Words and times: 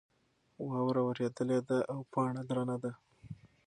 واوره 0.67 1.01
ورېدلې 1.05 1.59
ده 1.67 1.77
او 1.91 1.99
پاڼه 2.11 2.41
درنه 2.49 2.75
ده. 2.83 2.91